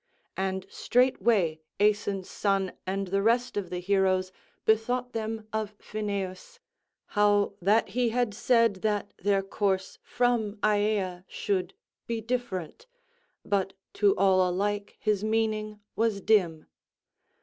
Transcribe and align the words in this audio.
And 0.35 0.65
straightway 0.67 1.59
Aeson's 1.79 2.27
son 2.27 2.71
and 2.87 3.09
the 3.09 3.21
rest 3.21 3.55
of 3.55 3.69
the 3.69 3.77
heroes 3.77 4.31
bethought 4.65 5.13
them 5.13 5.47
of 5.53 5.75
Phineus, 5.77 6.59
how 7.09 7.53
that 7.61 7.89
he 7.89 8.09
had 8.09 8.33
said 8.33 8.77
that 8.77 9.13
their 9.21 9.43
course 9.43 9.99
from 10.01 10.55
Aea 10.63 11.23
should 11.27 11.75
be 12.07 12.19
different, 12.19 12.87
but 13.45 13.73
to 13.93 14.17
all 14.17 14.49
alike 14.49 14.97
his 14.99 15.23
meaning 15.23 15.79
was 15.95 16.19
dim. 16.19 16.65